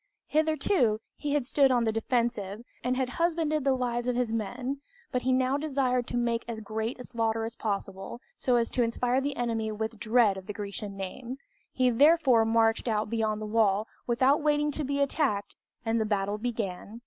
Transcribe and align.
Hitherto, 0.25 0.99
he 1.15 1.33
had 1.33 1.45
stood 1.45 1.69
on 1.69 1.83
the 1.83 1.91
defensive, 1.91 2.63
and 2.83 2.97
had 2.97 3.07
husbanded 3.21 3.63
the 3.63 3.75
lives 3.75 4.07
of 4.07 4.15
his 4.15 4.33
men; 4.33 4.81
but 5.11 5.21
he 5.21 5.31
now 5.31 5.57
desired 5.57 6.07
to 6.07 6.17
make 6.17 6.43
as 6.47 6.59
great 6.59 6.97
a 6.99 7.03
slaughter 7.03 7.43
as 7.45 7.55
possible, 7.55 8.19
so 8.35 8.55
as 8.55 8.67
to 8.71 8.81
inspire 8.81 9.21
the 9.21 9.35
enemy 9.37 9.71
with 9.71 9.99
dread 9.99 10.37
of 10.37 10.47
the 10.47 10.53
Grecian 10.53 10.97
name. 10.97 11.37
He 11.71 11.91
therefore 11.91 12.45
marched 12.45 12.87
out 12.87 13.11
beyond 13.11 13.43
the 13.43 13.45
wall, 13.45 13.87
without 14.07 14.41
waiting 14.41 14.71
to 14.71 14.83
be 14.83 14.99
attacked, 15.01 15.55
and 15.85 16.01
the 16.01 16.05
battle 16.05 16.39
began. 16.39 16.99